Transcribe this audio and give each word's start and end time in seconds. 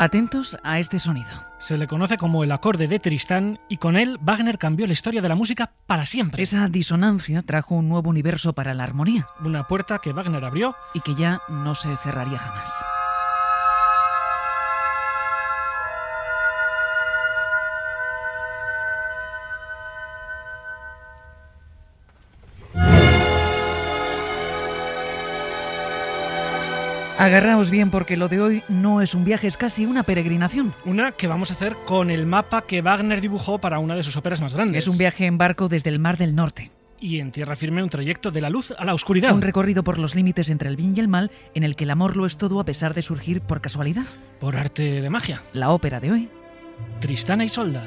Atentos 0.00 0.56
a 0.62 0.78
este 0.78 1.00
sonido. 1.00 1.28
Se 1.58 1.76
le 1.76 1.88
conoce 1.88 2.18
como 2.18 2.44
el 2.44 2.52
acorde 2.52 2.86
de 2.86 3.00
Tristán 3.00 3.58
y 3.68 3.78
con 3.78 3.96
él 3.96 4.16
Wagner 4.22 4.56
cambió 4.56 4.86
la 4.86 4.92
historia 4.92 5.20
de 5.20 5.28
la 5.28 5.34
música 5.34 5.72
para 5.88 6.06
siempre. 6.06 6.44
Esa 6.44 6.68
disonancia 6.68 7.42
trajo 7.42 7.74
un 7.74 7.88
nuevo 7.88 8.08
universo 8.08 8.52
para 8.52 8.74
la 8.74 8.84
armonía. 8.84 9.26
Una 9.44 9.66
puerta 9.66 9.98
que 9.98 10.12
Wagner 10.12 10.44
abrió 10.44 10.76
y 10.94 11.00
que 11.00 11.16
ya 11.16 11.42
no 11.48 11.74
se 11.74 11.96
cerraría 11.96 12.38
jamás. 12.38 12.72
Agarraos 27.18 27.68
bien 27.68 27.90
porque 27.90 28.16
lo 28.16 28.28
de 28.28 28.40
hoy 28.40 28.62
no 28.68 29.02
es 29.02 29.12
un 29.12 29.24
viaje, 29.24 29.48
es 29.48 29.56
casi 29.56 29.84
una 29.84 30.04
peregrinación. 30.04 30.72
Una 30.84 31.10
que 31.10 31.26
vamos 31.26 31.50
a 31.50 31.54
hacer 31.54 31.74
con 31.84 32.12
el 32.12 32.26
mapa 32.26 32.62
que 32.62 32.80
Wagner 32.80 33.20
dibujó 33.20 33.58
para 33.58 33.80
una 33.80 33.96
de 33.96 34.04
sus 34.04 34.16
óperas 34.16 34.40
más 34.40 34.54
grandes. 34.54 34.84
Es 34.84 34.88
un 34.88 34.96
viaje 34.96 35.26
en 35.26 35.36
barco 35.36 35.68
desde 35.68 35.90
el 35.90 35.98
Mar 35.98 36.16
del 36.16 36.36
Norte. 36.36 36.70
Y 37.00 37.18
en 37.18 37.32
tierra 37.32 37.56
firme 37.56 37.82
un 37.82 37.90
trayecto 37.90 38.30
de 38.30 38.40
la 38.40 38.50
luz 38.50 38.72
a 38.78 38.84
la 38.84 38.94
oscuridad. 38.94 39.34
Un 39.34 39.42
recorrido 39.42 39.82
por 39.82 39.98
los 39.98 40.14
límites 40.14 40.48
entre 40.48 40.68
el 40.68 40.76
bien 40.76 40.94
y 40.96 41.00
el 41.00 41.08
mal 41.08 41.32
en 41.54 41.64
el 41.64 41.74
que 41.74 41.84
el 41.84 41.90
amor 41.90 42.16
lo 42.16 42.24
es 42.24 42.36
todo 42.36 42.60
a 42.60 42.64
pesar 42.64 42.94
de 42.94 43.02
surgir 43.02 43.40
por 43.40 43.60
casualidad. 43.60 44.06
Por 44.38 44.56
arte 44.56 45.00
de 45.00 45.10
magia. 45.10 45.42
La 45.52 45.70
ópera 45.70 45.98
de 45.98 46.12
hoy. 46.12 46.28
Tristana 47.00 47.44
y 47.44 47.48
Solda. 47.48 47.82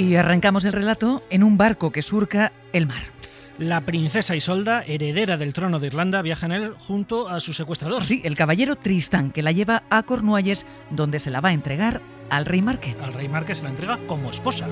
Y 0.00 0.16
arrancamos 0.16 0.64
el 0.64 0.72
relato 0.72 1.22
en 1.28 1.42
un 1.42 1.58
barco 1.58 1.92
que 1.92 2.00
surca 2.00 2.52
el 2.72 2.86
mar. 2.86 3.02
La 3.58 3.82
princesa 3.82 4.34
Isolda, 4.34 4.82
heredera 4.82 5.36
del 5.36 5.52
trono 5.52 5.78
de 5.78 5.88
Irlanda, 5.88 6.22
viaja 6.22 6.46
en 6.46 6.52
él 6.52 6.74
junto 6.78 7.28
a 7.28 7.38
su 7.38 7.52
secuestrador. 7.52 8.02
Sí, 8.02 8.22
el 8.24 8.34
caballero 8.34 8.76
Tristán, 8.76 9.30
que 9.30 9.42
la 9.42 9.52
lleva 9.52 9.82
a 9.90 10.02
Cornualles, 10.04 10.64
donde 10.88 11.18
se 11.18 11.28
la 11.28 11.42
va 11.42 11.50
a 11.50 11.52
entregar 11.52 12.00
al 12.30 12.46
rey 12.46 12.62
Marque. 12.62 12.94
Al 13.02 13.12
rey 13.12 13.28
Marque 13.28 13.54
se 13.54 13.62
la 13.62 13.68
entrega 13.68 13.98
como 14.06 14.30
esposa. 14.30 14.66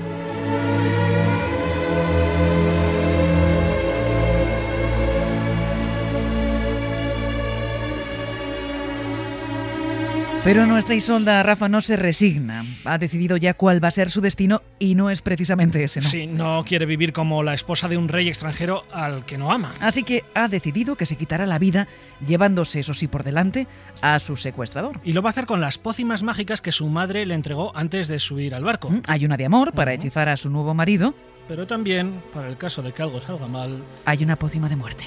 Pero 10.49 10.65
nuestra 10.65 10.95
Isolda, 10.95 11.43
Rafa, 11.43 11.69
no 11.69 11.79
se 11.79 11.95
resigna. 11.95 12.65
Ha 12.83 12.97
decidido 12.97 13.37
ya 13.37 13.53
cuál 13.53 13.83
va 13.83 13.89
a 13.89 13.91
ser 13.91 14.09
su 14.09 14.19
destino 14.19 14.63
y 14.79 14.95
no 14.95 15.11
es 15.11 15.21
precisamente 15.21 15.83
ese, 15.83 16.01
¿no? 16.01 16.09
Sí, 16.09 16.25
no 16.25 16.63
quiere 16.67 16.87
vivir 16.87 17.13
como 17.13 17.43
la 17.43 17.53
esposa 17.53 17.87
de 17.87 17.97
un 17.97 18.07
rey 18.07 18.27
extranjero 18.27 18.83
al 18.91 19.27
que 19.27 19.37
no 19.37 19.51
ama. 19.51 19.75
Así 19.79 20.01
que 20.01 20.23
ha 20.33 20.47
decidido 20.47 20.95
que 20.95 21.05
se 21.05 21.17
quitará 21.17 21.45
la 21.45 21.59
vida 21.59 21.87
llevándose, 22.25 22.79
eso 22.79 22.95
sí, 22.95 23.07
por 23.07 23.23
delante 23.23 23.67
a 24.01 24.17
su 24.17 24.37
secuestrador. 24.37 24.99
Y 25.03 25.13
lo 25.13 25.21
va 25.21 25.29
a 25.29 25.33
hacer 25.33 25.45
con 25.45 25.61
las 25.61 25.77
pócimas 25.77 26.23
mágicas 26.23 26.61
que 26.61 26.71
su 26.71 26.87
madre 26.87 27.27
le 27.27 27.35
entregó 27.35 27.71
antes 27.77 28.07
de 28.07 28.17
subir 28.17 28.55
al 28.55 28.63
barco. 28.63 28.89
Mm, 28.89 29.03
Hay 29.05 29.25
una 29.25 29.37
de 29.37 29.45
amor 29.45 29.73
para 29.73 29.93
hechizar 29.93 30.29
a 30.29 30.35
su 30.35 30.49
nuevo 30.49 30.73
marido. 30.73 31.13
Pero 31.47 31.67
también, 31.67 32.23
para 32.33 32.47
el 32.47 32.57
caso 32.57 32.81
de 32.81 32.91
que 32.91 33.03
algo 33.03 33.21
salga 33.21 33.47
mal... 33.47 33.83
Hay 34.03 34.23
una 34.23 34.35
pócima 34.35 34.67
de 34.67 34.75
muerte. 34.77 35.05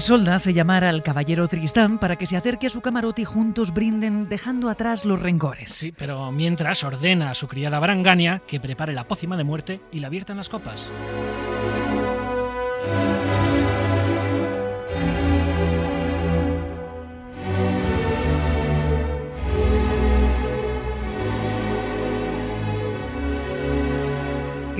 Isolda 0.00 0.36
hace 0.36 0.54
llamar 0.54 0.82
al 0.82 1.02
caballero 1.02 1.46
Tristán 1.46 1.98
para 1.98 2.16
que 2.16 2.24
se 2.24 2.34
acerque 2.34 2.68
a 2.68 2.70
su 2.70 2.80
camarote 2.80 3.20
y 3.20 3.26
juntos 3.26 3.74
brinden 3.74 4.30
dejando 4.30 4.70
atrás 4.70 5.04
los 5.04 5.20
rencores. 5.20 5.72
Sí, 5.72 5.92
pero 5.92 6.32
mientras 6.32 6.82
ordena 6.84 7.30
a 7.30 7.34
su 7.34 7.46
criada 7.48 7.78
Brangania 7.80 8.40
que 8.46 8.60
prepare 8.60 8.94
la 8.94 9.04
pócima 9.04 9.36
de 9.36 9.44
muerte 9.44 9.82
y 9.92 10.00
la 10.00 10.08
vierta 10.08 10.32
en 10.32 10.38
las 10.38 10.48
copas. 10.48 10.90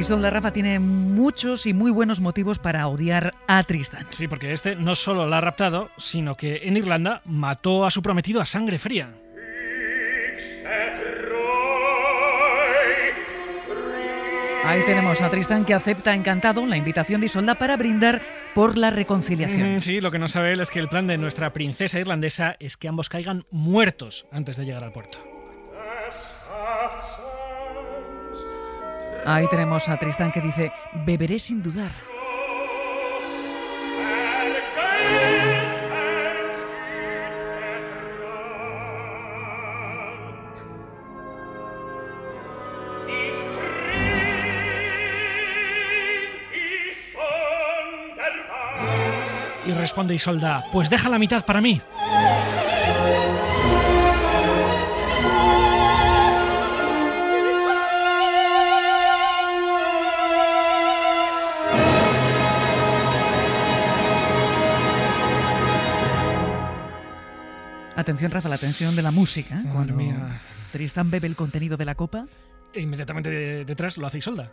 Isolda 0.00 0.31
Rafa 0.31 0.50
tiene 0.50 0.78
muchos 0.78 1.66
y 1.66 1.75
muy 1.75 1.91
buenos 1.91 2.21
motivos 2.21 2.59
para 2.59 2.88
odiar 2.88 3.34
a 3.47 3.62
Tristán. 3.65 4.06
Sí, 4.09 4.28
porque 4.28 4.55
este 4.55 4.75
no 4.75 4.94
solo 4.94 5.27
la 5.27 5.37
ha 5.37 5.41
raptado, 5.43 5.91
sino 5.99 6.38
que 6.38 6.62
en 6.62 6.78
Irlanda 6.78 7.21
mató 7.27 7.84
a 7.84 7.91
su 7.91 8.00
prometido 8.00 8.41
a 8.41 8.47
sangre 8.47 8.78
fría. 8.78 9.11
Ahí 14.65 14.81
tenemos 14.87 15.21
a 15.21 15.28
Tristán 15.28 15.66
que 15.66 15.75
acepta 15.75 16.15
encantado 16.15 16.65
la 16.65 16.78
invitación 16.78 17.21
de 17.21 17.27
Isolda 17.27 17.56
para 17.56 17.77
brindar 17.77 18.22
por 18.55 18.78
la 18.78 18.91
reconciliación. 18.91 19.77
Mm, 19.77 19.81
sí, 19.82 20.00
lo 20.00 20.11
que 20.11 20.19
no 20.19 20.28
sabe 20.28 20.53
él 20.53 20.61
es 20.61 20.71
que 20.71 20.78
el 20.78 20.88
plan 20.88 21.09
de 21.09 21.19
nuestra 21.19 21.53
princesa 21.53 22.00
irlandesa 22.00 22.56
es 22.59 22.78
que 22.78 22.88
ambos 22.88 23.11
caigan 23.11 23.44
muertos 23.50 24.27
antes 24.32 24.56
de 24.56 24.65
llegar 24.65 24.82
al 24.82 24.93
puerto. 24.93 25.40
Ahí 29.26 29.47
tenemos 29.48 29.88
a 29.88 29.98
Tristán 29.98 30.32
que 30.32 30.41
dice, 30.41 30.72
beberé 31.06 31.38
sin 31.38 31.62
dudar. 31.62 31.91
Y 49.66 49.72
responde 49.72 50.14
Isolda, 50.14 50.64
pues 50.72 50.91
deja 50.91 51.08
la 51.08 51.19
mitad 51.19 51.44
para 51.44 51.60
mí. 51.60 51.81
Atención, 68.00 68.31
Rafa, 68.31 68.49
la 68.49 68.55
atención 68.55 68.97
de 68.97 69.02
la 69.02 69.11
música. 69.11 69.56
Madre 69.56 69.70
Cuando 69.73 69.94
mía. 69.94 70.41
Tristán 70.73 71.11
bebe 71.11 71.26
el 71.26 71.37
contenido 71.37 71.76
de 71.76 71.85
la 71.85 71.94
copa. 71.94 72.26
E 72.73 72.81
inmediatamente 72.81 73.29
de- 73.31 73.64
detrás 73.64 73.99
lo 73.99 74.06
hace 74.06 74.19
Isolda. 74.19 74.50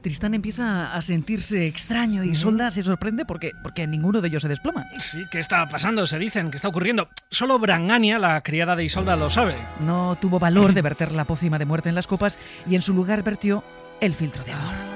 Tristán 0.00 0.34
empieza 0.34 0.94
a 0.94 1.02
sentirse 1.02 1.66
extraño 1.66 2.24
y 2.24 2.30
Isolda 2.30 2.70
se 2.70 2.82
sorprende 2.82 3.24
porque, 3.24 3.52
porque 3.62 3.86
ninguno 3.86 4.20
de 4.20 4.28
ellos 4.28 4.42
se 4.42 4.48
desploma. 4.48 4.86
Sí, 4.98 5.24
¿qué 5.30 5.38
está 5.38 5.68
pasando? 5.68 6.06
Se 6.06 6.18
dicen, 6.18 6.50
¿qué 6.50 6.56
está 6.56 6.68
ocurriendo? 6.68 7.08
Solo 7.30 7.58
Brangania, 7.58 8.18
la 8.18 8.40
criada 8.40 8.76
de 8.76 8.84
Isolda, 8.84 9.16
lo 9.16 9.28
sabe. 9.28 9.54
No 9.80 10.16
tuvo 10.20 10.38
valor 10.38 10.72
de 10.72 10.82
verter 10.82 11.12
la 11.12 11.24
pócima 11.24 11.58
de 11.58 11.66
muerte 11.66 11.88
en 11.88 11.94
las 11.94 12.06
copas 12.06 12.38
y 12.68 12.74
en 12.74 12.82
su 12.82 12.94
lugar 12.94 13.22
vertió 13.22 13.62
el 14.00 14.14
filtro 14.14 14.42
de 14.44 14.52
amor. 14.52 14.89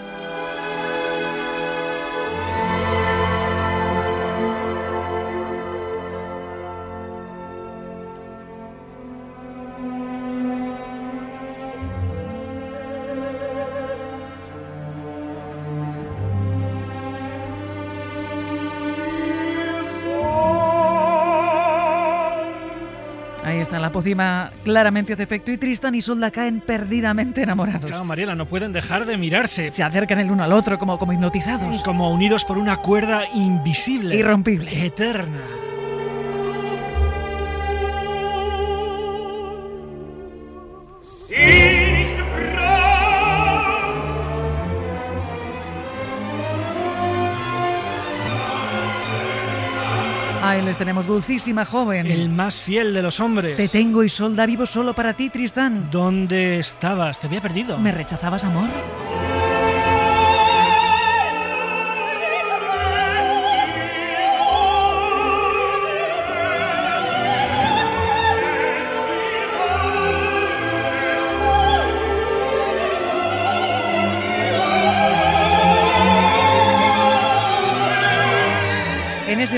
Pócima 23.95 24.51
claramente 24.65 25.13
hace 25.13 25.23
efecto 25.23 25.53
y 25.53 25.57
Tristan 25.57 25.95
y 25.95 26.03
Solda 26.03 26.33
caen 26.33 26.61
perdidamente 26.61 27.43
enamorados. 27.43 27.87
Claro, 27.87 28.05
Mariela, 28.05 28.35
no 28.35 28.47
pueden 28.47 28.73
dejar 28.73 29.07
de 29.07 29.17
mirarse. 29.17 29.71
Se 29.71 29.85
acercan 29.85 30.19
el 30.19 30.33
uno 30.33 30.43
al 30.43 30.53
otro 30.53 30.81
como, 30.81 30.99
como 30.99 31.13
hipnotizados. 31.13 31.81
Como 31.83 32.11
unidos 32.11 32.45
por 32.45 32.59
una 32.59 32.79
cuerda 32.79 33.23
invisible. 33.33 34.17
Irrompible. 34.17 34.85
Eterna. 34.85 35.39
Tenemos, 50.77 51.07
dulcísima 51.07 51.65
joven. 51.65 52.07
El 52.07 52.29
más 52.29 52.61
fiel 52.61 52.93
de 52.95 53.03
los 53.03 53.21
hombres. 53.21 53.57
Te 53.57 53.69
tengo 53.69 54.03
y 54.03 54.09
solda 54.09 54.47
vivo 54.47 54.67
solo 54.67 54.93
para 54.93 55.15
ti, 55.15 55.31
Tristán. 55.31 55.89
¿Dónde 55.91 56.59
estabas? 56.59 57.19
Te 57.21 57.27
había 57.27 57.41
perdido. 57.41 57.79
¿Me 57.79 57.93
rechazabas, 57.93 58.45
amor? 58.45 58.69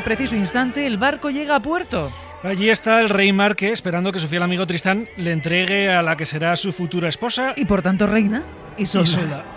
Preciso 0.07 0.37
instante, 0.37 0.87
el 0.87 0.99
barco 0.99 1.31
llega 1.31 1.57
a 1.57 1.61
puerto. 1.61 2.13
Allí 2.45 2.71
está 2.71 3.01
el 3.01 3.09
rey 3.09 3.33
Marque 3.33 3.73
esperando 3.73 4.13
que 4.13 4.21
su 4.21 4.29
fiel 4.29 4.45
amigo 4.45 4.65
Tristán 4.65 5.09
le 5.17 5.33
entregue 5.33 5.91
a 5.91 6.01
la 6.01 6.17
que 6.17 6.25
será 6.25 6.55
su 6.55 6.73
futura 6.73 7.09
esposa. 7.09 7.55
Y 7.57 7.65
por 7.65 7.83
tanto, 7.83 8.07
reina 8.07 8.45
y 8.79 8.87
solda. 8.87 9.09
Isolda. 9.09 9.56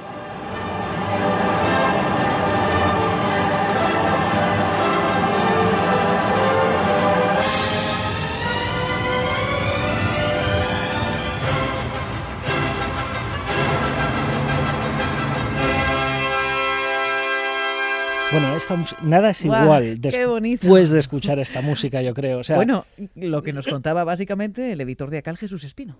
Esta 18.69 18.97
nada 19.01 19.29
es 19.31 19.43
igual 19.45 19.99
después 20.01 20.89
de 20.89 20.99
escuchar 20.99 21.39
esta 21.39 21.61
música, 21.61 22.01
yo 22.01 22.13
creo. 22.13 22.39
O 22.39 22.43
sea, 22.43 22.55
Bueno, 22.55 22.85
lo 23.15 23.41
que 23.43 23.53
nos 23.53 23.67
contaba 23.67 24.03
básicamente 24.03 24.71
el 24.71 24.81
editor 24.81 25.09
de 25.09 25.19
Acal, 25.19 25.37
Jesús 25.37 25.63
Espino. 25.63 25.97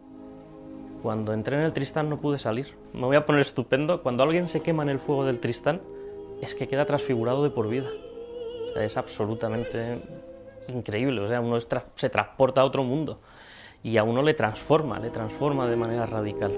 Cuando 1.01 1.33
entré 1.33 1.55
en 1.55 1.63
el 1.63 1.71
Tristán 1.73 2.09
no 2.09 2.19
pude 2.19 2.39
salir. 2.39 2.67
Me 2.93 3.01
voy 3.01 3.15
a 3.15 3.25
poner 3.25 3.41
estupendo. 3.41 4.03
Cuando 4.03 4.23
alguien 4.23 4.47
se 4.47 4.61
quema 4.61 4.83
en 4.83 4.89
el 4.89 4.99
fuego 4.99 5.25
del 5.25 5.39
Tristán, 5.39 5.81
es 6.41 6.55
que 6.55 6.67
queda 6.67 6.85
transfigurado 6.85 7.43
de 7.43 7.49
por 7.49 7.69
vida. 7.69 7.87
O 8.69 8.73
sea, 8.73 8.83
es 8.83 8.97
absolutamente 8.97 10.01
increíble. 10.67 11.21
O 11.21 11.27
sea, 11.27 11.39
uno 11.41 11.55
tra- 11.57 11.85
se 11.95 12.09
transporta 12.09 12.61
a 12.61 12.65
otro 12.65 12.83
mundo 12.83 13.21
y 13.81 13.95
a 13.97 14.03
uno 14.03 14.21
le 14.21 14.33
transforma, 14.33 14.99
le 14.99 15.09
transforma 15.09 15.69
de 15.69 15.75
manera 15.77 16.05
radical. 16.05 16.51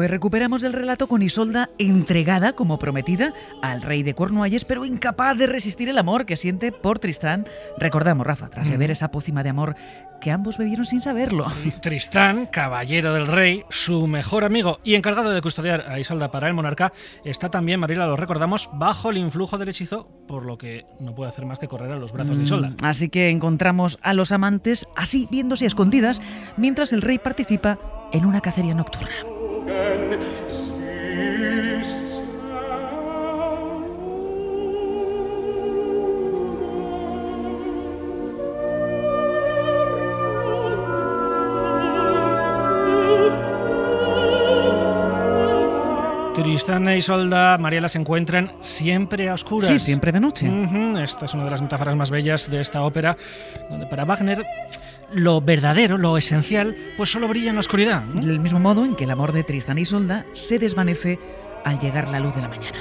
Pues 0.00 0.10
recuperamos 0.10 0.62
el 0.62 0.72
relato 0.72 1.08
con 1.08 1.20
Isolda 1.20 1.68
entregada 1.76 2.54
como 2.54 2.78
prometida 2.78 3.34
al 3.60 3.82
rey 3.82 4.02
de 4.02 4.14
Cornualles, 4.14 4.64
pero 4.64 4.86
incapaz 4.86 5.36
de 5.36 5.46
resistir 5.46 5.90
el 5.90 5.98
amor 5.98 6.24
que 6.24 6.38
siente 6.38 6.72
por 6.72 6.98
Tristán. 6.98 7.46
Recordamos, 7.76 8.26
Rafa, 8.26 8.48
tras 8.48 8.70
beber 8.70 8.90
esa 8.90 9.10
pócima 9.10 9.42
de 9.42 9.50
amor 9.50 9.76
que 10.22 10.30
ambos 10.30 10.56
bebieron 10.56 10.86
sin 10.86 11.02
saberlo. 11.02 11.44
Tristán, 11.82 12.46
caballero 12.46 13.12
del 13.12 13.26
rey, 13.26 13.64
su 13.68 14.06
mejor 14.06 14.44
amigo 14.44 14.80
y 14.84 14.94
encargado 14.94 15.32
de 15.32 15.42
custodiar 15.42 15.84
a 15.86 16.00
Isolda 16.00 16.30
para 16.30 16.48
el 16.48 16.54
monarca, 16.54 16.94
está 17.22 17.50
también, 17.50 17.78
Mariela, 17.78 18.06
lo 18.06 18.16
recordamos, 18.16 18.70
bajo 18.72 19.10
el 19.10 19.18
influjo 19.18 19.58
del 19.58 19.68
hechizo, 19.68 20.08
por 20.26 20.46
lo 20.46 20.56
que 20.56 20.86
no 20.98 21.14
puede 21.14 21.28
hacer 21.28 21.44
más 21.44 21.58
que 21.58 21.68
correr 21.68 21.92
a 21.92 21.96
los 21.96 22.10
brazos 22.12 22.38
de 22.38 22.44
Isolda. 22.44 22.70
Mm, 22.70 22.84
Así 22.84 23.10
que 23.10 23.28
encontramos 23.28 23.98
a 24.00 24.14
los 24.14 24.32
amantes 24.32 24.88
así 24.96 25.28
viéndose 25.30 25.66
a 25.66 25.68
escondidas 25.68 26.22
mientras 26.56 26.94
el 26.94 27.02
rey 27.02 27.18
participa 27.18 27.78
en 28.12 28.24
una 28.24 28.40
cacería 28.40 28.74
nocturna. 28.74 29.29
Tristán 46.60 46.86
e 46.88 46.98
Isolda, 46.98 47.56
Mariela, 47.56 47.88
se 47.88 47.96
encuentran 47.96 48.52
siempre 48.60 49.30
a 49.30 49.32
oscuras. 49.32 49.70
Sí, 49.70 49.78
siempre 49.78 50.12
de 50.12 50.20
noche. 50.20 50.46
Esta 51.02 51.24
es 51.24 51.32
una 51.32 51.44
de 51.44 51.50
las 51.50 51.62
metáforas 51.62 51.96
más 51.96 52.10
bellas 52.10 52.50
de 52.50 52.60
esta 52.60 52.82
ópera, 52.82 53.16
donde 53.70 53.86
para 53.86 54.04
Wagner 54.04 54.44
lo 55.10 55.40
verdadero, 55.40 55.96
lo 55.96 56.18
esencial, 56.18 56.76
pues 56.98 57.10
solo 57.10 57.28
brilla 57.28 57.48
en 57.48 57.56
la 57.56 57.60
oscuridad. 57.60 58.04
¿no? 58.04 58.20
Del 58.20 58.40
mismo 58.40 58.60
modo 58.60 58.84
en 58.84 58.94
que 58.94 59.04
el 59.04 59.10
amor 59.10 59.32
de 59.32 59.42
Tristán 59.42 59.78
y 59.78 59.82
Isolda 59.82 60.26
se 60.34 60.58
desvanece 60.58 61.18
al 61.64 61.78
llegar 61.78 62.08
la 62.08 62.20
luz 62.20 62.34
de 62.34 62.42
la 62.42 62.48
mañana. 62.48 62.78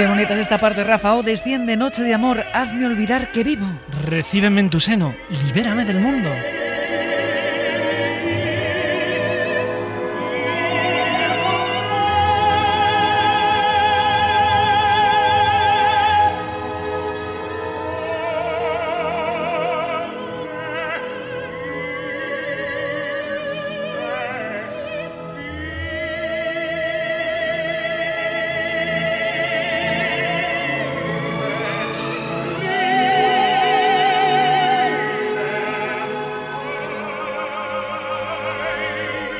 Qué 0.00 0.06
bonita 0.06 0.32
es 0.32 0.40
esta 0.40 0.56
parte, 0.56 0.82
Rafa. 0.82 1.14
Oh, 1.14 1.22
desciende 1.22 1.76
noche 1.76 2.02
de 2.02 2.14
amor, 2.14 2.42
hazme 2.54 2.86
olvidar 2.86 3.32
que 3.32 3.44
vivo. 3.44 3.66
Recíbeme 4.06 4.62
en 4.62 4.70
tu 4.70 4.80
seno, 4.80 5.14
libérame 5.44 5.84
del 5.84 6.00
mundo. 6.00 6.30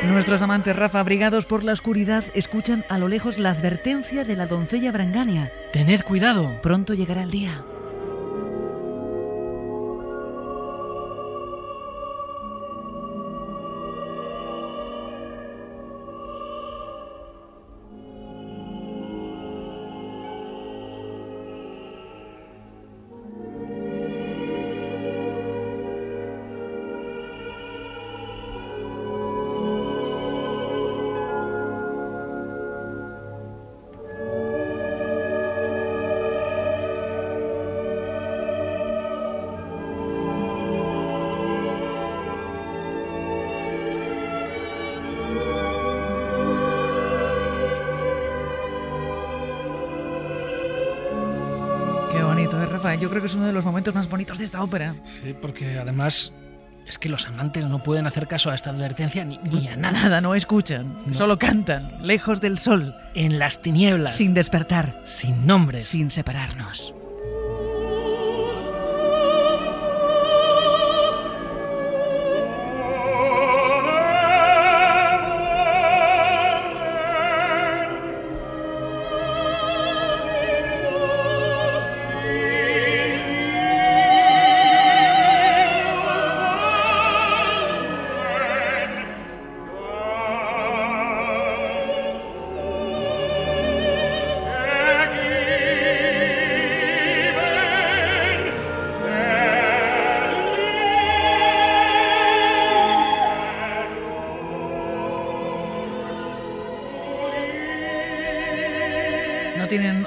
Nuestros 0.08 0.40
amantes 0.40 0.74
Rafa, 0.74 1.00
abrigados 1.00 1.44
por 1.44 1.62
la 1.62 1.72
oscuridad, 1.72 2.24
escuchan 2.34 2.84
a 2.88 2.98
lo 2.98 3.06
lejos 3.06 3.38
la 3.38 3.50
advertencia 3.50 4.24
de 4.24 4.34
la 4.34 4.46
doncella 4.46 4.92
Brangania. 4.92 5.52
Tened 5.72 6.02
cuidado. 6.02 6.58
Pronto 6.62 6.94
llegará 6.94 7.22
el 7.22 7.30
día. 7.30 7.64
Bonito, 52.40 52.62
¿eh, 52.62 52.66
Rafa? 52.66 52.94
Yo 52.94 53.08
creo 53.08 53.20
que 53.20 53.26
es 53.28 53.34
uno 53.34 53.46
de 53.46 53.52
los 53.52 53.64
momentos 53.64 53.94
más 53.94 54.08
bonitos 54.08 54.38
de 54.38 54.44
esta 54.44 54.62
ópera. 54.62 54.94
Sí, 55.04 55.34
porque 55.40 55.78
además 55.78 56.32
es 56.86 56.98
que 56.98 57.08
los 57.08 57.26
amantes 57.26 57.64
no 57.66 57.82
pueden 57.82 58.06
hacer 58.06 58.26
caso 58.26 58.50
a 58.50 58.54
esta 58.54 58.70
advertencia 58.70 59.24
ni, 59.24 59.38
ni 59.38 59.68
a 59.68 59.76
nada. 59.76 59.92
Nada, 60.02 60.20
no 60.20 60.34
escuchan, 60.34 60.96
No. 61.06 61.14
solo 61.14 61.38
cantan, 61.38 62.04
lejos 62.06 62.40
del 62.40 62.58
sol, 62.58 62.94
En 63.14 63.38
las 63.38 63.62
tinieblas, 63.62 64.16
sin 64.16 64.34
despertar, 64.34 65.00
sin 65.04 65.46
nombres. 65.46 65.88
sin 65.88 66.10
separarnos. 66.10 66.94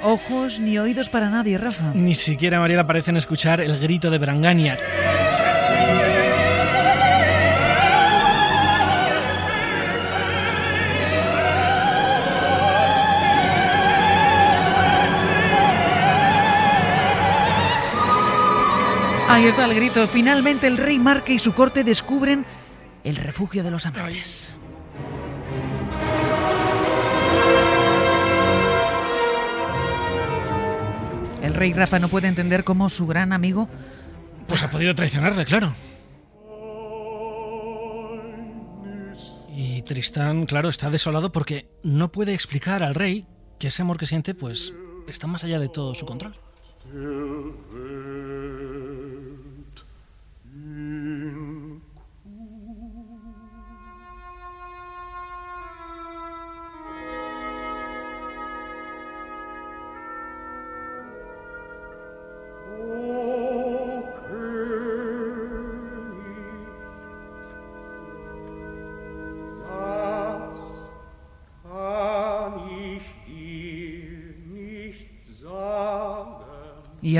Ojos 0.03 0.59
ni 0.59 0.77
oídos 0.77 1.09
para 1.09 1.29
nadie, 1.29 1.57
Rafa. 1.57 1.91
Ni 1.93 2.15
siquiera 2.15 2.59
Mariela 2.59 2.85
parecen 2.85 3.17
escuchar 3.17 3.61
el 3.61 3.79
grito 3.79 4.09
de 4.09 4.17
Brangania. 4.17 4.77
Ahí 19.33 19.45
está 19.45 19.65
el 19.65 19.73
grito. 19.73 20.07
Finalmente 20.07 20.67
el 20.67 20.77
rey 20.77 20.99
Marca 20.99 21.31
y 21.31 21.39
su 21.39 21.55
corte 21.55 21.83
descubren 21.83 22.45
el 23.03 23.15
refugio 23.15 23.63
de 23.63 23.71
los 23.71 23.85
amantes. 23.87 24.52
Rey 31.63 31.71
Rafa 31.71 31.97
no 31.97 32.09
puede 32.09 32.27
entender 32.27 32.65
cómo 32.65 32.89
su 32.89 33.07
gran 33.07 33.31
amigo 33.31 33.69
Pues 34.49 34.63
ha 34.63 34.69
podido 34.69 34.93
traicionarle, 34.93 35.45
claro. 35.45 35.73
Y 39.49 39.81
Tristán, 39.83 40.45
claro, 40.45 40.67
está 40.67 40.89
desolado 40.89 41.31
porque 41.31 41.69
no 41.81 42.11
puede 42.11 42.33
explicar 42.33 42.83
al 42.83 42.95
rey 42.95 43.25
que 43.59 43.67
ese 43.67 43.81
amor 43.81 43.97
que 43.97 44.05
siente, 44.05 44.35
pues, 44.35 44.73
está 45.07 45.25
más 45.25 45.45
allá 45.45 45.57
de 45.57 45.69
todo 45.69 45.95
su 45.95 46.05
control. 46.05 46.35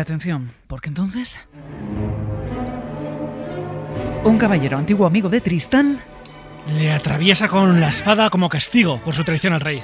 Atención, 0.03 0.51
porque 0.67 0.89
entonces... 0.89 1.39
Un 4.23 4.37
caballero 4.37 4.77
antiguo 4.77 5.05
amigo 5.05 5.27
de 5.29 5.41
Tristán 5.41 6.01
Le 6.67 6.93
atraviesa 6.93 7.49
con 7.49 7.81
la 7.81 7.89
espada 7.89 8.29
como 8.29 8.47
castigo 8.47 8.99
por 9.03 9.13
su 9.13 9.23
traición 9.23 9.53
al 9.53 9.61
rey. 9.61 9.81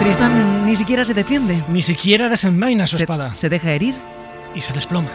Tristán 0.00 0.64
ni 0.64 0.76
siquiera 0.76 1.04
se 1.04 1.14
defiende. 1.14 1.64
Ni 1.68 1.82
siquiera 1.82 2.28
desenvaina 2.28 2.86
su 2.86 2.96
Se, 2.96 3.02
espada 3.02 3.34
se 3.34 3.48
deja 3.48 3.72
herir 3.72 3.94
y 4.54 4.60
se 4.60 4.72
desploma. 4.72 5.08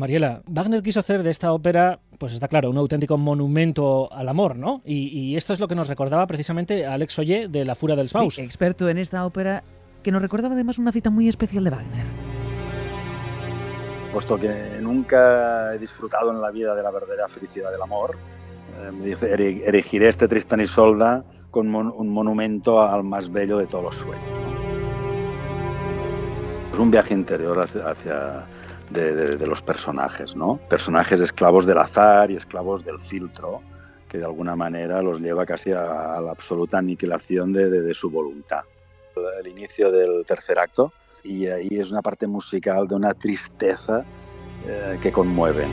Mariela, 0.00 0.42
Wagner 0.46 0.82
quiso 0.82 0.98
hacer 1.00 1.22
de 1.22 1.30
esta 1.30 1.52
ópera, 1.52 2.00
pues 2.18 2.32
está 2.32 2.48
claro, 2.48 2.70
un 2.70 2.76
auténtico 2.78 3.16
monumento 3.18 4.12
al 4.12 4.28
amor, 4.28 4.56
¿no? 4.56 4.80
Y, 4.84 5.08
y 5.08 5.36
esto 5.36 5.52
es 5.52 5.60
lo 5.60 5.68
que 5.68 5.74
nos 5.76 5.88
recordaba 5.88 6.26
precisamente 6.26 6.86
Alex 6.86 7.18
Oye 7.20 7.46
de 7.48 7.64
La 7.64 7.74
Fura 7.74 7.94
del 7.96 8.08
Faust. 8.08 8.36
Sí, 8.36 8.42
experto 8.42 8.88
en 8.88 8.98
esta 8.98 9.24
ópera 9.24 9.62
que 10.02 10.10
nos 10.10 10.22
recordaba 10.22 10.54
además 10.54 10.78
una 10.78 10.90
cita 10.90 11.10
muy 11.10 11.28
especial 11.28 11.62
de 11.64 11.70
Wagner. 11.70 12.06
puesto 14.12 14.36
que 14.38 14.78
nunca 14.80 15.72
he 15.74 15.78
disfrutado 15.78 16.32
en 16.32 16.40
la 16.40 16.50
vida 16.50 16.74
de 16.74 16.82
la 16.82 16.90
verdadera 16.90 17.28
felicidad 17.28 17.70
del 17.70 17.80
amor, 17.82 18.16
eh, 18.76 18.90
me 18.90 19.04
dice, 19.04 19.32
"Eri- 19.36 19.62
erigiré 19.64 20.08
este 20.08 20.26
Tristan 20.26 20.60
y 20.60 20.66
Solda 20.66 21.22
con 21.52 21.68
mon- 21.70 21.92
un 21.94 22.08
monumento 22.08 22.82
al 22.82 23.04
más 23.04 23.30
bello 23.30 23.58
de 23.58 23.66
todos 23.68 23.84
los 23.84 23.96
sueños. 23.96 24.24
Es 26.72 26.78
un 26.78 26.90
viaje 26.90 27.14
interior 27.14 27.60
hacia, 27.60 27.88
hacia- 27.88 28.46
de, 28.90 29.46
los 29.46 29.62
personajes, 29.62 30.36
¿no? 30.36 30.58
Personajes 30.68 31.20
esclavos 31.20 31.66
del 31.66 31.78
azar 31.78 32.30
y 32.30 32.36
esclavos 32.36 32.84
del 32.84 33.00
filtro, 33.00 33.62
que 34.08 34.18
de 34.18 34.24
alguna 34.24 34.56
manera 34.56 35.02
los 35.02 35.20
lleva 35.20 35.46
casi 35.46 35.72
a, 35.72 36.20
la 36.20 36.30
absoluta 36.30 36.78
aniquilación 36.78 37.52
de, 37.52 37.94
su 37.94 38.10
voluntad. 38.10 38.62
El, 39.16 39.46
el 39.46 39.52
inicio 39.52 39.90
del 39.90 40.24
tercer 40.26 40.58
acto 40.58 40.92
y 41.22 41.46
ahí 41.46 41.68
es 41.70 41.90
una 41.90 42.02
parte 42.02 42.26
musical 42.26 42.88
de 42.88 42.94
una 42.94 43.14
tristeza 43.14 44.04
eh, 44.66 44.98
que 45.00 45.12
conmueve. 45.12 45.66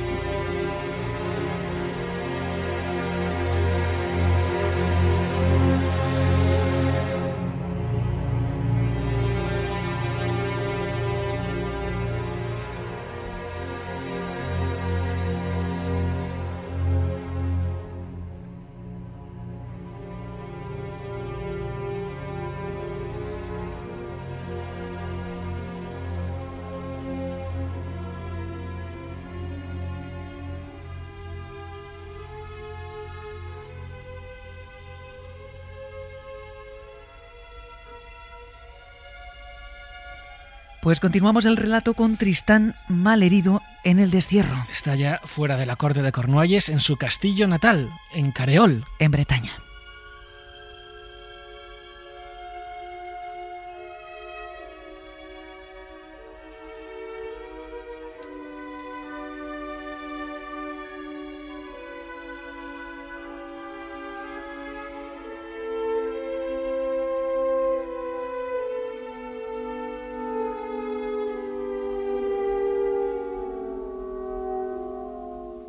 Pues 40.87 41.01
continuamos 41.01 41.43
el 41.43 41.57
relato 41.57 41.95
con 41.95 42.15
Tristán 42.15 42.73
malherido 42.87 43.61
en 43.83 43.99
el 43.99 44.09
destierro, 44.09 44.65
Está 44.71 44.95
ya 44.95 45.19
fuera 45.25 45.57
de 45.57 45.65
la 45.65 45.75
corte 45.75 46.01
de 46.01 46.13
Cornualles 46.13 46.69
en 46.69 46.79
su 46.79 46.95
castillo 46.95 47.45
natal, 47.45 47.89
en 48.13 48.31
Careol. 48.31 48.85
en 48.97 49.11
Bretaña. 49.11 49.66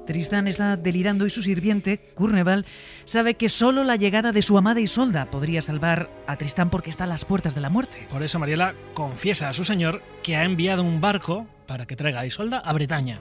Tristán 0.09 0.49
está 0.49 0.79
delirando 0.79 1.27
y 1.27 1.31
su 1.31 1.43
sirviente, 1.43 1.99
Curneval, 2.15 2.65
sabe 3.05 3.35
que 3.35 3.51
solo 3.51 3.85
la 3.85 3.97
llegada 3.97 4.33
de 4.33 4.41
su 4.41 4.57
amada 4.57 4.81
Isolda 4.81 5.27
podría 5.27 5.61
salvar 5.61 6.09
a 6.27 6.37
Tristán 6.37 6.71
porque 6.71 6.89
está 6.89 7.05
a 7.05 7.07
las 7.07 7.27
puertas 7.27 7.55
de 7.55 7.61
la 7.61 7.69
muerte. 7.69 8.07
Por 8.09 8.23
eso 8.23 8.39
Mariela 8.39 8.75
confiesa 8.95 9.51
a 9.51 9.53
su 9.53 9.67
señor 9.67 10.03
que 10.23 10.35
ha 10.35 10.45
enviado 10.45 10.83
un 10.83 11.03
barco 11.03 11.47
para 11.67 11.85
que 11.85 11.95
traiga 11.95 12.21
a 12.21 12.27
Isolda 12.27 12.57
a 12.57 12.73
Bretaña. 12.73 13.21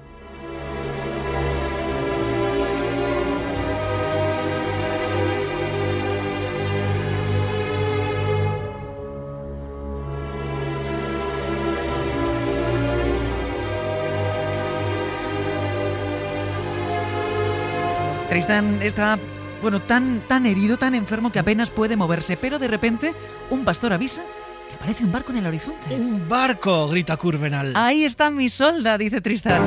Tristán 18.37 18.83
está, 18.83 19.17
bueno, 19.63 19.81
tan, 19.81 20.21
tan 20.27 20.45
herido, 20.45 20.77
tan 20.77 20.93
enfermo 20.93 21.31
que 21.31 21.39
apenas 21.39 21.71
puede 21.71 21.95
moverse, 21.95 22.37
pero 22.37 22.59
de 22.59 22.67
repente 22.67 23.15
un 23.49 23.65
pastor 23.65 23.93
avisa 23.93 24.21
que 24.69 24.75
aparece 24.75 25.03
un 25.03 25.11
barco 25.11 25.31
en 25.31 25.39
el 25.39 25.47
horizonte. 25.47 25.95
¡Un 25.95 26.29
barco! 26.29 26.87
grita 26.87 27.17
Curvenal. 27.17 27.73
Ahí 27.75 28.05
está 28.05 28.29
mi 28.29 28.47
solda, 28.49 28.95
dice 28.99 29.21
Tristán. 29.21 29.63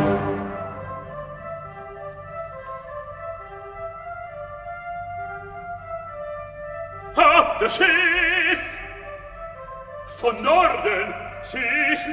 Ah, 7.17 7.59
das 7.61 7.75
Schiff! 7.75 8.61
Von 10.23 10.41
Norden! 10.45 11.13
Sie 11.43 11.59
ist 11.93 12.07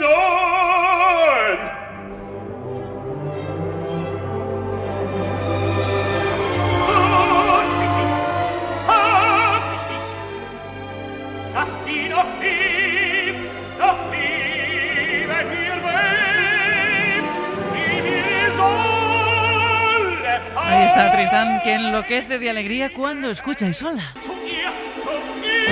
enloquece 22.07 22.39
de 22.39 22.49
alegría 22.49 22.93
cuando 22.93 23.29
escucha 23.29 23.65
a 23.65 23.69
Isolda. 23.69 24.13
Zu 24.23 24.31
ihr, 24.47 24.71
zu 25.03 25.11
ihr! 25.45 25.67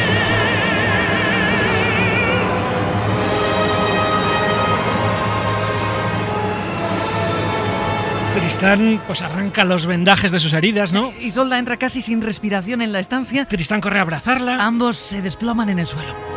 Tristán 8.39 9.01
pues 9.07 9.21
arranca 9.21 9.63
los 9.63 9.85
vendajes 9.85 10.31
de 10.31 10.39
sus 10.39 10.51
heridas, 10.53 10.91
¿no? 10.91 11.13
Isolda 11.21 11.57
entra 11.57 11.77
casi 11.77 12.01
sin 12.01 12.21
respiración 12.21 12.81
en 12.81 12.91
la 12.91 12.99
estancia. 12.99 13.45
Tristán 13.45 13.79
corre 13.79 13.99
a 13.99 14.01
abrazarla. 14.01 14.63
Ambos 14.65 14.97
se 14.97 15.21
desploman 15.21 15.69
en 15.69 15.79
el 15.79 15.87
suelo. 15.87 16.34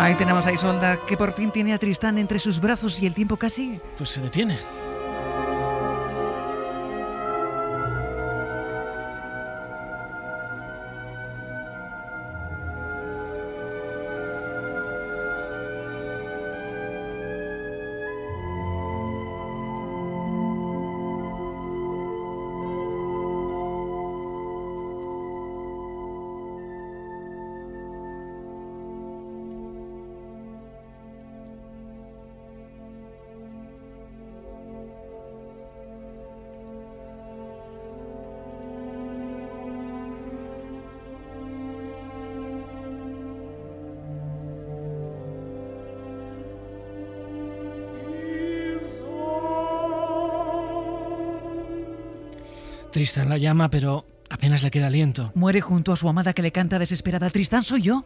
Ahí 0.00 0.14
tenemos 0.14 0.46
a 0.46 0.52
Isolda, 0.52 0.96
que 1.08 1.16
por 1.16 1.32
fin 1.32 1.50
tiene 1.50 1.74
a 1.74 1.78
Tristán 1.78 2.18
entre 2.18 2.38
sus 2.38 2.60
brazos 2.60 3.02
y 3.02 3.06
el 3.06 3.14
tiempo 3.14 3.36
casi... 3.36 3.80
Pues 3.96 4.10
se 4.10 4.20
detiene. 4.20 4.56
Tristán 52.90 53.28
la 53.28 53.38
llama, 53.38 53.70
pero 53.70 54.06
apenas 54.30 54.62
le 54.62 54.70
queda 54.70 54.86
aliento. 54.86 55.30
Muere 55.34 55.60
junto 55.60 55.92
a 55.92 55.96
su 55.96 56.08
amada 56.08 56.32
que 56.32 56.42
le 56.42 56.52
canta 56.52 56.78
desesperada. 56.78 57.30
Tristán, 57.30 57.62
soy 57.62 57.82
yo. 57.82 58.04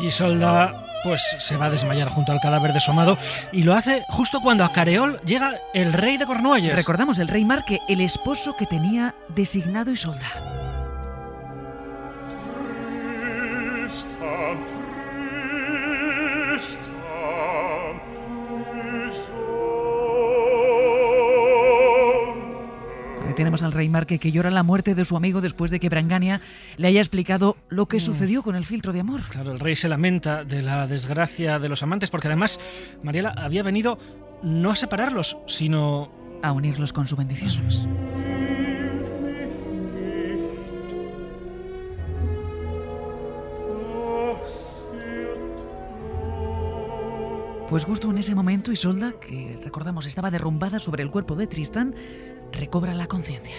Isolda 0.00 0.81
pues 1.02 1.36
se 1.38 1.56
va 1.56 1.66
a 1.66 1.70
desmayar 1.70 2.08
junto 2.08 2.32
al 2.32 2.40
cadáver 2.40 2.72
de 2.72 2.80
su 2.80 2.90
amado 2.90 3.16
y 3.52 3.62
lo 3.62 3.74
hace 3.74 4.04
justo 4.08 4.40
cuando 4.40 4.64
a 4.64 4.72
Careol 4.72 5.20
llega 5.24 5.60
el 5.74 5.92
rey 5.92 6.16
de 6.16 6.26
Cornualles. 6.26 6.74
Recordamos 6.74 7.18
el 7.18 7.28
rey 7.28 7.44
Marque, 7.44 7.80
el 7.88 8.00
esposo 8.00 8.56
que 8.56 8.66
tenía 8.66 9.14
designado 9.34 9.90
Isolda. 9.90 10.51
Que 24.06 24.32
llora 24.32 24.50
la 24.50 24.62
muerte 24.62 24.94
de 24.94 25.04
su 25.04 25.16
amigo 25.16 25.40
después 25.40 25.70
de 25.70 25.80
que 25.80 25.88
Brangania 25.88 26.40
le 26.76 26.88
haya 26.88 27.00
explicado 27.00 27.56
lo 27.68 27.86
que 27.86 28.00
sucedió 28.00 28.42
con 28.42 28.56
el 28.56 28.64
filtro 28.64 28.92
de 28.92 29.00
amor. 29.00 29.22
Claro, 29.28 29.52
el 29.52 29.60
rey 29.60 29.76
se 29.76 29.88
lamenta 29.88 30.44
de 30.44 30.62
la 30.62 30.86
desgracia 30.86 31.58
de 31.58 31.68
los 31.68 31.82
amantes 31.82 32.10
porque 32.10 32.28
además 32.28 32.60
Mariela 33.02 33.34
había 33.36 33.62
venido 33.62 33.98
no 34.42 34.70
a 34.70 34.76
separarlos, 34.76 35.36
sino 35.46 36.10
A 36.42 36.50
unirlos 36.50 36.92
con 36.92 37.06
su 37.06 37.14
bendición. 37.14 37.52
Pues 47.72 47.86
justo 47.86 48.10
en 48.10 48.18
ese 48.18 48.34
momento 48.34 48.70
Isolda, 48.70 49.12
que 49.12 49.58
recordamos 49.64 50.04
estaba 50.04 50.30
derrumbada 50.30 50.78
sobre 50.78 51.02
el 51.02 51.10
cuerpo 51.10 51.36
de 51.36 51.46
Tristán, 51.46 51.94
recobra 52.52 52.92
la 52.92 53.06
conciencia. 53.06 53.54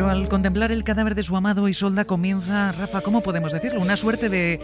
Pero 0.00 0.08
al 0.10 0.30
contemplar 0.30 0.72
el 0.72 0.82
cadáver 0.82 1.14
de 1.14 1.22
su 1.22 1.36
amado, 1.36 1.68
Isolda 1.68 2.06
comienza, 2.06 2.72
Rafa, 2.72 3.02
¿cómo 3.02 3.20
podemos 3.20 3.52
decirlo? 3.52 3.80
Una 3.82 3.96
suerte 3.96 4.30
de, 4.30 4.58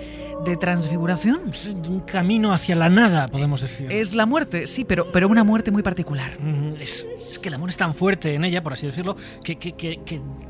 de 0.46 0.56
transfiguración. 0.56 1.50
un 1.90 2.00
camino 2.00 2.54
hacia 2.54 2.74
la 2.74 2.88
nada, 2.88 3.28
podemos 3.28 3.60
decir. 3.60 3.92
Es 3.92 4.14
la 4.14 4.24
muerte, 4.24 4.66
sí, 4.66 4.86
pero, 4.86 5.12
pero 5.12 5.28
una 5.28 5.44
muerte 5.44 5.70
muy 5.70 5.82
particular. 5.82 6.40
Mm, 6.40 6.80
Es, 6.80 7.06
es 7.30 7.38
que 7.38 7.48
el 7.50 7.54
amor 7.54 7.68
es 7.68 7.76
tan 7.76 7.92
fuerte 7.94 8.32
en 8.32 8.44
ella, 8.46 8.62
por 8.62 8.72
así 8.72 8.86
decirlo, 8.86 9.14
que, 9.44 9.56
que- 9.56 9.74
que- 9.74 10.00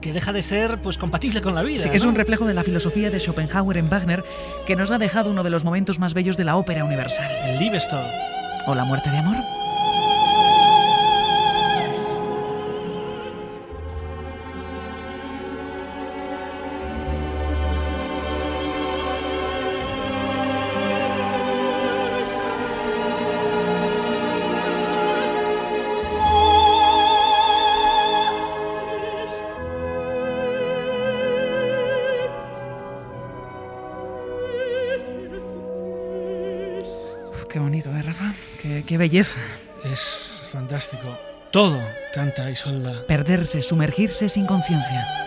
que- 0.00 0.12
deja 0.12 0.32
de 0.32 0.42
ser 0.42 0.80
pues 0.80 0.96
compatible 0.98 1.42
con 1.42 1.56
la 1.56 1.64
vida. 1.64 1.82
Sí, 1.82 1.90
que 1.90 1.96
es 1.96 2.04
¿no? 2.04 2.10
un 2.10 2.14
reflejo 2.14 2.44
de 2.46 2.54
la 2.54 2.62
filosofía 2.62 3.10
de 3.10 3.18
Schopenhauer 3.18 3.78
en 3.78 3.90
Wagner, 3.90 4.22
que 4.68 4.76
nos 4.76 4.92
ha 4.92 4.98
dejado 4.98 5.32
uno 5.32 5.42
de 5.42 5.50
los 5.50 5.64
momentos 5.64 5.98
más 5.98 6.14
bellos 6.14 6.36
de 6.36 6.44
la 6.44 6.54
ópera 6.54 6.84
universal. 6.84 7.28
El 7.44 7.58
Liebestod. 7.58 8.06
¿O 8.68 8.74
la 8.76 8.84
muerte 8.84 9.10
de 9.10 9.16
amor? 9.18 9.36
Qué 37.56 37.60
bonito, 37.60 37.88
¿eh, 37.96 38.02
Rafa? 38.02 38.34
Qué, 38.60 38.84
qué 38.86 38.98
belleza. 38.98 39.38
Es 39.82 40.50
fantástico. 40.52 41.18
Todo 41.50 41.80
canta 42.12 42.50
Isolda. 42.50 43.06
Perderse, 43.06 43.62
sumergirse 43.62 44.28
sin 44.28 44.44
conciencia. 44.44 45.25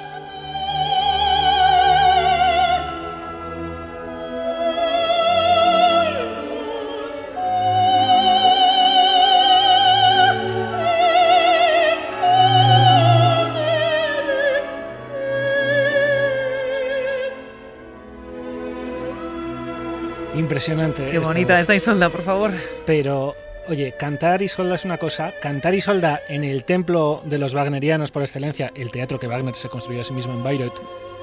Impresionante. 20.49 21.05
Qué 21.05 21.17
esta 21.17 21.27
bonita 21.27 21.53
voz. 21.53 21.61
esta 21.61 21.75
Isolda, 21.75 22.09
por 22.09 22.23
favor. 22.23 22.51
Pero, 22.87 23.35
oye, 23.67 23.93
cantar 23.99 24.41
Isolda 24.41 24.73
es 24.73 24.83
una 24.83 24.97
cosa, 24.97 25.35
cantar 25.39 25.75
Isolda 25.75 26.23
en 26.27 26.43
el 26.43 26.63
templo 26.63 27.21
de 27.23 27.37
los 27.37 27.53
wagnerianos 27.53 28.09
por 28.09 28.23
excelencia, 28.23 28.71
el 28.73 28.89
teatro 28.89 29.19
que 29.19 29.27
Wagner 29.27 29.53
se 29.53 29.69
construyó 29.69 30.01
a 30.01 30.03
sí 30.03 30.11
mismo 30.11 30.33
en 30.33 30.43
Bayreuth, 30.43 30.73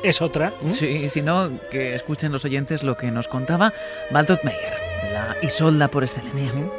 es 0.05 0.23
otra. 0.23 0.53
¿eh? 0.65 0.69
Sí, 0.69 1.11
si 1.11 1.23
no, 1.23 1.51
que 1.73 1.97
escuchen 1.97 2.31
los 2.31 2.45
oyentes 2.45 2.85
lo 2.85 2.97
que 2.97 3.11
nos 3.11 3.27
contaba 3.27 3.73
Walter 4.12 4.39
Meyer, 4.45 4.75
la 5.12 5.37
Isolda 5.43 5.89
por 5.89 6.05
excelencia. 6.05 6.47
Ujú. 6.47 6.71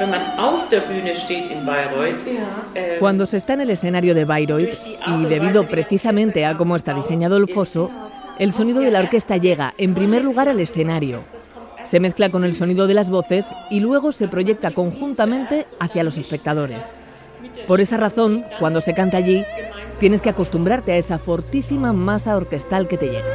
Wenn 0.00 0.08
man 0.08 0.22
auf 0.38 0.66
der 0.70 0.80
Bühne 0.80 1.14
steht 1.14 1.50
in 1.50 1.66
Bayreuth, 1.66 2.26
äh, 2.74 2.96
Cuando 2.98 3.26
se 3.26 3.36
está 3.36 3.52
en 3.52 3.60
el 3.60 3.68
escenario 3.68 4.14
de 4.14 4.24
Bayreuth, 4.24 4.78
y 5.06 5.24
debido 5.26 5.66
precisamente 5.66 6.46
a 6.46 6.56
cómo 6.56 6.74
está 6.74 6.94
diseñado 6.94 7.36
el 7.36 7.46
foso, 7.46 7.90
el 8.40 8.52
sonido 8.52 8.80
de 8.80 8.90
la 8.90 9.00
orquesta 9.00 9.36
llega, 9.36 9.74
en 9.76 9.94
primer 9.94 10.24
lugar, 10.24 10.48
al 10.48 10.60
escenario. 10.60 11.20
Se 11.84 12.00
mezcla 12.00 12.30
con 12.30 12.42
el 12.42 12.54
sonido 12.54 12.86
de 12.86 12.94
las 12.94 13.10
voces 13.10 13.46
y 13.68 13.80
luego 13.80 14.12
se 14.12 14.28
proyecta 14.28 14.70
conjuntamente 14.70 15.66
hacia 15.78 16.04
los 16.04 16.16
espectadores. 16.16 16.98
Por 17.66 17.82
esa 17.82 17.98
razón, 17.98 18.46
cuando 18.58 18.80
se 18.80 18.94
canta 18.94 19.18
allí, 19.18 19.44
tienes 19.98 20.22
que 20.22 20.30
acostumbrarte 20.30 20.92
a 20.92 20.96
esa 20.96 21.18
fortísima 21.18 21.92
masa 21.92 22.34
orquestal 22.34 22.88
que 22.88 22.96
te 22.96 23.08
llega. 23.08 23.26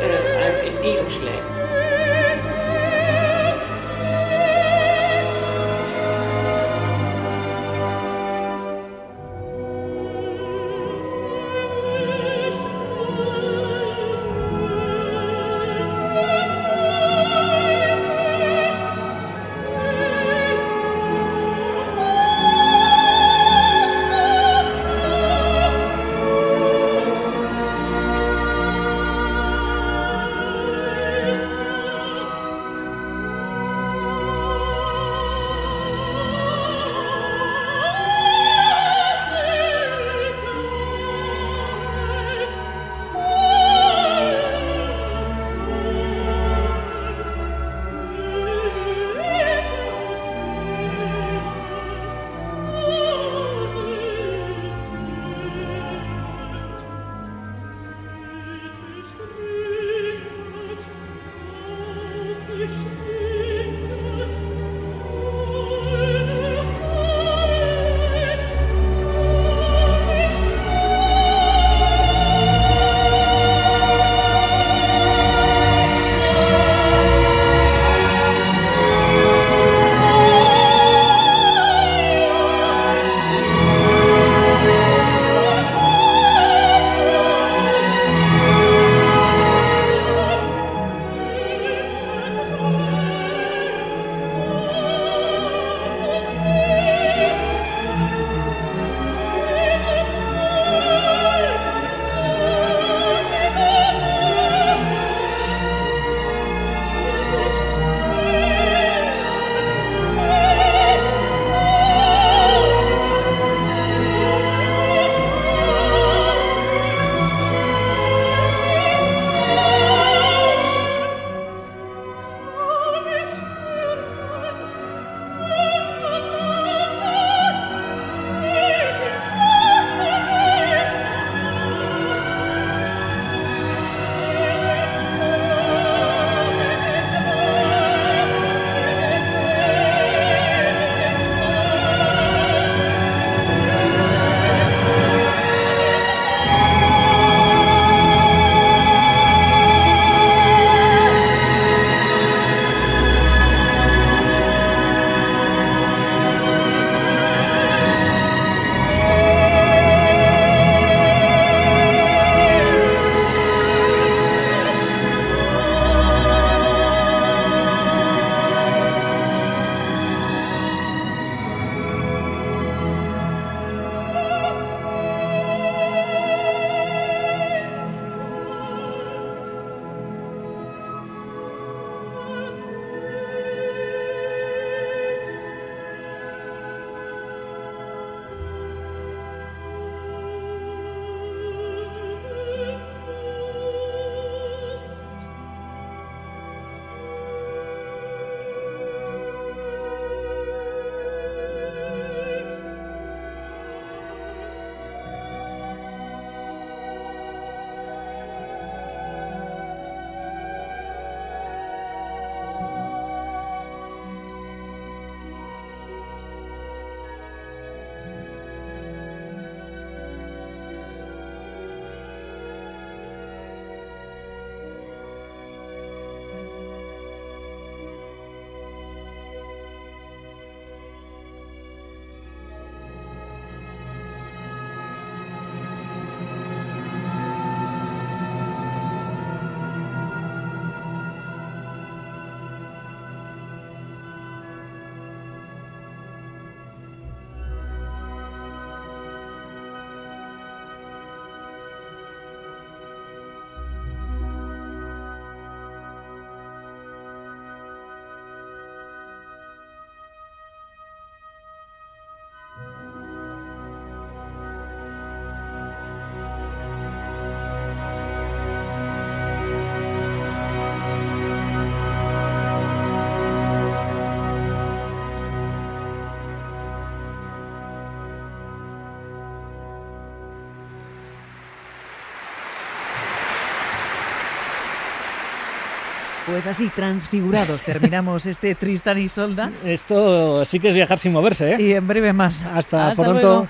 Pues 286.25 286.47
así, 286.47 286.69
transfigurados, 286.69 287.61
terminamos 287.61 288.25
este 288.25 288.55
Tristan 288.55 288.97
y 288.97 289.09
Solda. 289.09 289.51
Esto 289.63 290.43
sí 290.43 290.59
que 290.59 290.69
es 290.69 290.75
viajar 290.75 290.97
sin 290.97 291.11
moverse, 291.11 291.53
¿eh? 291.53 291.61
Y 291.61 291.73
en 291.73 291.87
breve 291.87 292.13
más. 292.13 292.41
Hasta, 292.43 292.89
Hasta 292.89 293.03
pronto. 293.03 293.21
luego. 293.21 293.47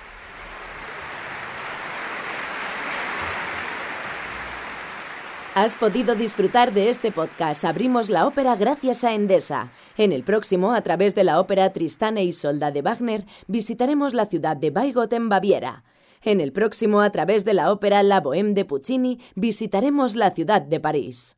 Has 5.56 5.74
podido 5.74 6.16
disfrutar 6.16 6.74
de 6.74 6.90
este 6.90 7.14
podcast. 7.14 7.64
Abrimos 7.64 8.10
la 8.10 8.28
ópera 8.28 8.58
gracias 8.58 9.06
a 9.06 9.14
Endesa. 9.14 9.72
En 9.96 10.12
el 10.12 10.26
próximo, 10.26 10.74
a 10.74 10.82
través 10.82 11.16
de 11.16 11.24
la 11.24 11.40
ópera 11.40 11.72
Tristán 11.72 12.18
e 12.18 12.26
Isolda 12.26 12.72
de 12.72 12.82
Wagner, 12.82 13.26
visitaremos 13.48 14.14
la 14.14 14.26
ciudad 14.26 14.58
de 14.58 14.72
Weigott 14.72 15.14
en 15.14 15.30
Baviera. 15.30 15.86
En 16.24 16.42
el 16.42 16.52
próximo, 16.52 17.00
a 17.00 17.10
través 17.10 17.46
de 17.46 17.54
la 17.54 17.72
ópera 17.72 18.04
La 18.04 18.22
Bohème 18.22 18.54
de 18.54 18.66
Puccini, 18.66 19.22
visitaremos 19.36 20.18
la 20.18 20.32
ciudad 20.32 20.62
de 20.62 20.82
París. 20.82 21.38